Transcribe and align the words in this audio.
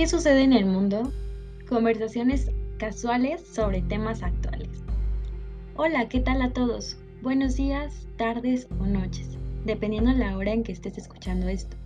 ¿Qué 0.00 0.06
sucede 0.06 0.40
en 0.40 0.54
el 0.54 0.64
mundo? 0.64 1.12
Conversaciones 1.68 2.50
casuales 2.78 3.46
sobre 3.46 3.82
temas 3.82 4.22
actuales. 4.22 4.82
Hola, 5.76 6.08
¿qué 6.08 6.20
tal 6.20 6.40
a 6.40 6.54
todos? 6.54 6.96
Buenos 7.20 7.56
días, 7.56 8.08
tardes 8.16 8.66
o 8.80 8.86
noches, 8.86 9.36
dependiendo 9.66 10.10
la 10.12 10.38
hora 10.38 10.54
en 10.54 10.62
que 10.62 10.72
estés 10.72 10.96
escuchando 10.96 11.48
esto. 11.48 11.76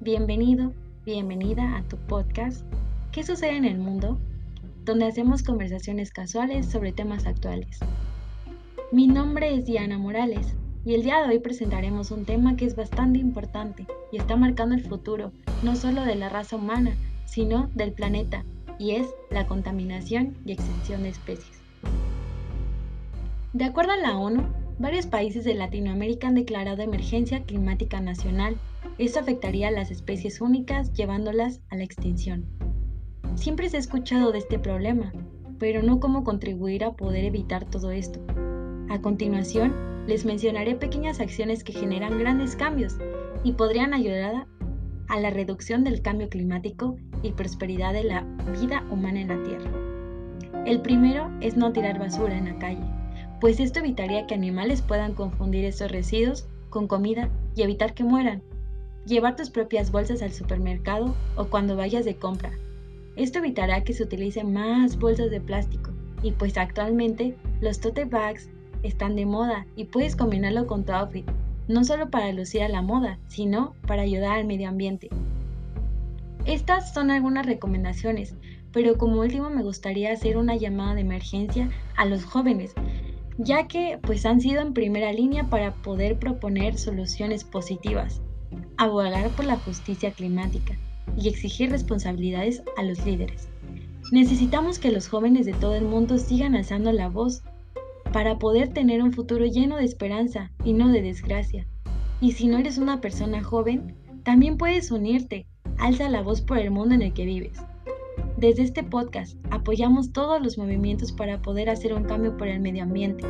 Bienvenido, 0.00 0.72
bienvenida 1.06 1.76
a 1.76 1.84
tu 1.84 1.98
podcast 1.98 2.66
¿Qué 3.12 3.22
sucede 3.22 3.56
en 3.56 3.64
el 3.64 3.78
mundo? 3.78 4.18
donde 4.84 5.06
hacemos 5.06 5.44
conversaciones 5.44 6.10
casuales 6.10 6.66
sobre 6.66 6.90
temas 6.90 7.26
actuales. 7.26 7.78
Mi 8.90 9.06
nombre 9.06 9.54
es 9.54 9.66
Diana 9.66 9.98
Morales 9.98 10.56
y 10.84 10.94
el 10.94 11.04
día 11.04 11.22
de 11.22 11.28
hoy 11.28 11.38
presentaremos 11.38 12.10
un 12.10 12.24
tema 12.24 12.56
que 12.56 12.64
es 12.64 12.74
bastante 12.74 13.20
importante 13.20 13.86
y 14.10 14.16
está 14.16 14.34
marcando 14.34 14.74
el 14.74 14.82
futuro, 14.84 15.30
no 15.62 15.76
solo 15.76 16.02
de 16.02 16.16
la 16.16 16.28
raza 16.28 16.56
humana, 16.56 16.96
sino 17.24 17.70
del 17.74 17.92
planeta, 17.92 18.44
y 18.78 18.92
es 18.92 19.08
la 19.30 19.46
contaminación 19.46 20.36
y 20.44 20.52
extinción 20.52 21.02
de 21.02 21.10
especies. 21.10 21.60
De 23.52 23.64
acuerdo 23.64 23.92
a 23.92 23.96
la 23.96 24.16
ONU, 24.16 24.44
varios 24.78 25.06
países 25.06 25.44
de 25.44 25.54
Latinoamérica 25.54 26.28
han 26.28 26.34
declarado 26.34 26.82
emergencia 26.82 27.42
climática 27.42 28.00
nacional. 28.00 28.56
Esto 28.98 29.20
afectaría 29.20 29.68
a 29.68 29.72
las 29.72 29.90
especies 29.90 30.40
únicas 30.40 30.92
llevándolas 30.94 31.60
a 31.70 31.76
la 31.76 31.84
extinción. 31.84 32.46
Siempre 33.34 33.68
se 33.68 33.76
ha 33.76 33.80
escuchado 33.80 34.32
de 34.32 34.38
este 34.38 34.58
problema, 34.58 35.12
pero 35.58 35.82
no 35.82 36.00
cómo 36.00 36.24
contribuir 36.24 36.82
a 36.82 36.92
poder 36.92 37.24
evitar 37.24 37.64
todo 37.66 37.90
esto. 37.90 38.20
A 38.88 39.00
continuación, 39.00 39.74
les 40.06 40.24
mencionaré 40.24 40.74
pequeñas 40.74 41.20
acciones 41.20 41.62
que 41.62 41.72
generan 41.72 42.18
grandes 42.18 42.56
cambios 42.56 42.96
y 43.44 43.52
podrían 43.52 43.94
ayudar 43.94 44.46
a 45.12 45.20
la 45.20 45.28
reducción 45.28 45.84
del 45.84 46.00
cambio 46.00 46.30
climático 46.30 46.96
y 47.22 47.32
prosperidad 47.32 47.92
de 47.92 48.02
la 48.02 48.24
vida 48.58 48.82
humana 48.90 49.20
en 49.20 49.28
la 49.28 49.42
Tierra. 49.42 49.70
El 50.64 50.80
primero 50.80 51.30
es 51.42 51.54
no 51.54 51.70
tirar 51.70 51.98
basura 51.98 52.36
en 52.38 52.46
la 52.46 52.58
calle, 52.58 52.82
pues 53.38 53.60
esto 53.60 53.80
evitaría 53.80 54.26
que 54.26 54.34
animales 54.34 54.80
puedan 54.80 55.12
confundir 55.12 55.66
esos 55.66 55.92
residuos 55.92 56.48
con 56.70 56.88
comida 56.88 57.28
y 57.54 57.60
evitar 57.60 57.92
que 57.92 58.04
mueran. 58.04 58.42
Llevar 59.04 59.36
tus 59.36 59.50
propias 59.50 59.92
bolsas 59.92 60.22
al 60.22 60.32
supermercado 60.32 61.14
o 61.36 61.44
cuando 61.44 61.76
vayas 61.76 62.06
de 62.06 62.16
compra. 62.16 62.52
Esto 63.14 63.40
evitará 63.40 63.84
que 63.84 63.92
se 63.92 64.04
utilicen 64.04 64.54
más 64.54 64.98
bolsas 64.98 65.30
de 65.30 65.42
plástico 65.42 65.90
y 66.22 66.32
pues 66.32 66.56
actualmente 66.56 67.36
los 67.60 67.80
tote 67.80 68.06
bags 68.06 68.48
están 68.82 69.14
de 69.14 69.26
moda 69.26 69.66
y 69.76 69.84
puedes 69.84 70.16
combinarlo 70.16 70.66
con 70.66 70.86
tu 70.86 70.92
outfit, 70.92 71.28
no 71.72 71.84
solo 71.84 72.10
para 72.10 72.32
lucir 72.32 72.62
a 72.62 72.68
la 72.68 72.82
moda, 72.82 73.18
sino 73.28 73.74
para 73.86 74.02
ayudar 74.02 74.38
al 74.38 74.46
medio 74.46 74.68
ambiente. 74.68 75.08
Estas 76.44 76.92
son 76.92 77.10
algunas 77.10 77.46
recomendaciones, 77.46 78.34
pero 78.72 78.98
como 78.98 79.20
último 79.20 79.50
me 79.50 79.62
gustaría 79.62 80.12
hacer 80.12 80.36
una 80.36 80.56
llamada 80.56 80.94
de 80.94 81.02
emergencia 81.02 81.70
a 81.96 82.04
los 82.04 82.24
jóvenes, 82.24 82.74
ya 83.38 83.68
que 83.68 83.98
pues 84.02 84.26
han 84.26 84.40
sido 84.40 84.60
en 84.60 84.74
primera 84.74 85.12
línea 85.12 85.44
para 85.44 85.72
poder 85.74 86.18
proponer 86.18 86.78
soluciones 86.78 87.44
positivas, 87.44 88.20
abogar 88.76 89.30
por 89.30 89.44
la 89.44 89.56
justicia 89.56 90.10
climática 90.10 90.76
y 91.16 91.28
exigir 91.28 91.70
responsabilidades 91.70 92.62
a 92.76 92.82
los 92.82 93.04
líderes. 93.04 93.48
Necesitamos 94.10 94.78
que 94.78 94.92
los 94.92 95.08
jóvenes 95.08 95.46
de 95.46 95.52
todo 95.54 95.74
el 95.74 95.84
mundo 95.84 96.18
sigan 96.18 96.54
alzando 96.54 96.92
la 96.92 97.08
voz 97.08 97.42
para 98.12 98.38
poder 98.38 98.68
tener 98.68 99.02
un 99.02 99.12
futuro 99.12 99.46
lleno 99.46 99.76
de 99.76 99.84
esperanza 99.84 100.52
y 100.64 100.74
no 100.74 100.92
de 100.92 101.02
desgracia. 101.02 101.66
Y 102.20 102.32
si 102.32 102.46
no 102.46 102.58
eres 102.58 102.78
una 102.78 103.00
persona 103.00 103.42
joven, 103.42 103.96
también 104.22 104.58
puedes 104.58 104.90
unirte, 104.90 105.46
alza 105.78 106.08
la 106.08 106.22
voz 106.22 106.40
por 106.40 106.58
el 106.58 106.70
mundo 106.70 106.94
en 106.94 107.02
el 107.02 107.12
que 107.12 107.24
vives. 107.24 107.58
Desde 108.36 108.62
este 108.62 108.82
podcast 108.82 109.36
apoyamos 109.50 110.12
todos 110.12 110.42
los 110.42 110.58
movimientos 110.58 111.12
para 111.12 111.42
poder 111.42 111.70
hacer 111.70 111.94
un 111.94 112.04
cambio 112.04 112.36
por 112.36 112.48
el 112.48 112.60
medio 112.60 112.82
ambiente. 112.82 113.24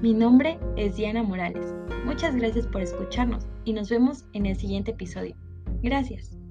Mi 0.00 0.14
nombre 0.14 0.58
es 0.76 0.96
Diana 0.96 1.22
Morales. 1.22 1.74
Muchas 2.04 2.36
gracias 2.36 2.66
por 2.66 2.82
escucharnos 2.82 3.46
y 3.64 3.72
nos 3.72 3.88
vemos 3.88 4.24
en 4.32 4.46
el 4.46 4.56
siguiente 4.56 4.92
episodio. 4.92 5.34
Gracias. 5.82 6.43